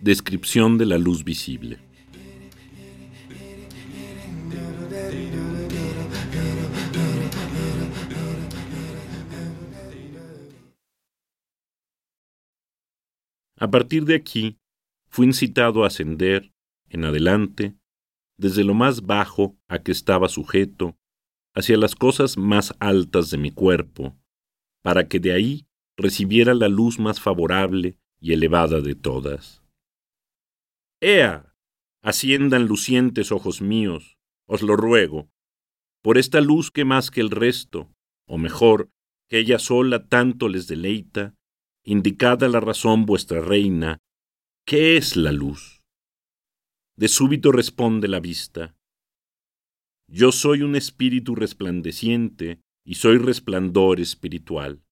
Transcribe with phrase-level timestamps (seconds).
[0.00, 1.78] Descripción de la luz visible.
[13.58, 14.58] A partir de aquí,
[15.08, 16.52] fui incitado a ascender,
[16.88, 17.76] en adelante,
[18.38, 20.96] desde lo más bajo a que estaba sujeto,
[21.54, 24.16] hacia las cosas más altas de mi cuerpo,
[24.82, 25.66] para que de ahí
[25.96, 29.62] recibiera la luz más favorable y elevada de todas.
[31.00, 31.54] Ea,
[32.02, 35.30] asciendan lucientes ojos míos, os lo ruego,
[36.02, 37.92] por esta luz que más que el resto,
[38.26, 38.90] o mejor,
[39.28, 41.34] que ella sola tanto les deleita,
[41.84, 43.98] indicada la razón vuestra reina,
[44.66, 45.82] ¿qué es la luz?
[46.96, 48.76] De súbito responde la vista.
[50.14, 54.82] Yo soy un espíritu resplandeciente y soy resplandor espiritual.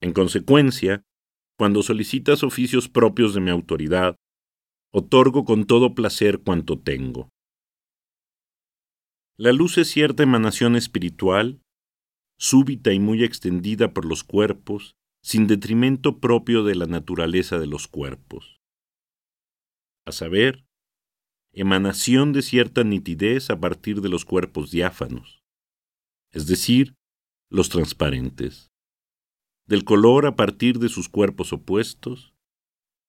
[0.00, 1.02] En consecuencia,
[1.58, 4.14] cuando solicitas oficios propios de mi autoridad,
[4.94, 7.28] otorgo con todo placer cuanto tengo.
[9.36, 11.60] La luz es cierta emanación espiritual,
[12.38, 17.88] súbita y muy extendida por los cuerpos, sin detrimento propio de la naturaleza de los
[17.88, 18.60] cuerpos.
[20.06, 20.69] A saber,
[21.52, 25.42] emanación de cierta nitidez a partir de los cuerpos diáfanos,
[26.32, 26.94] es decir,
[27.50, 28.70] los transparentes,
[29.66, 32.34] del color a partir de sus cuerpos opuestos,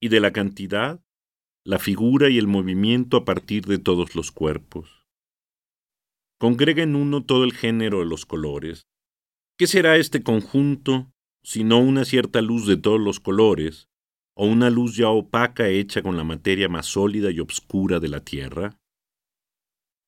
[0.00, 1.04] y de la cantidad,
[1.64, 5.06] la figura y el movimiento a partir de todos los cuerpos.
[6.38, 8.86] Congrega en uno todo el género de los colores.
[9.58, 13.88] ¿Qué será este conjunto sino una cierta luz de todos los colores,
[14.34, 18.20] o una luz ya opaca hecha con la materia más sólida y obscura de la
[18.20, 18.78] tierra?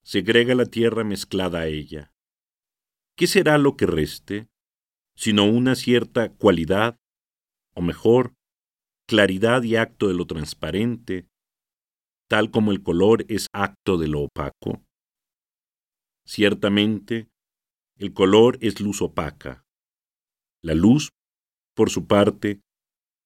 [0.02, 2.12] Segrega la tierra mezclada a ella.
[3.16, 4.48] ¿Qué será lo que reste,
[5.14, 6.96] sino una cierta cualidad,
[7.74, 8.34] o mejor,
[9.06, 11.28] claridad y acto de lo transparente,
[12.28, 14.82] tal como el color es acto de lo opaco?
[16.24, 17.28] Ciertamente,
[17.96, 19.64] el color es luz opaca.
[20.62, 21.10] La luz
[21.74, 22.60] por su parte,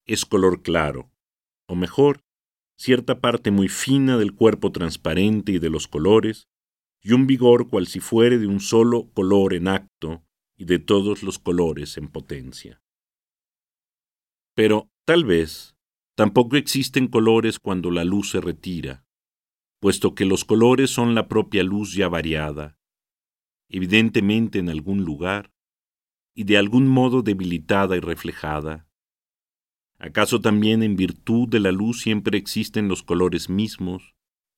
[0.07, 1.11] es color claro,
[1.67, 2.23] o mejor,
[2.77, 6.47] cierta parte muy fina del cuerpo transparente y de los colores,
[7.01, 10.23] y un vigor cual si fuere de un solo color en acto
[10.57, 12.81] y de todos los colores en potencia.
[14.55, 15.75] Pero, tal vez,
[16.15, 19.05] tampoco existen colores cuando la luz se retira,
[19.79, 22.79] puesto que los colores son la propia luz ya variada,
[23.69, 25.53] evidentemente en algún lugar,
[26.33, 28.86] y de algún modo debilitada y reflejada.
[29.99, 34.15] ¿Acaso también en virtud de la luz siempre existen los colores mismos,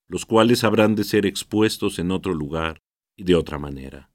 [0.07, 2.81] los cuales habrán de ser expuestos en otro lugar
[3.15, 4.11] y de otra manera?